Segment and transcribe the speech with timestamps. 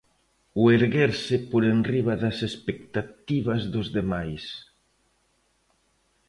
[0.61, 4.43] O erguerse por enriba das expectativas dos demais.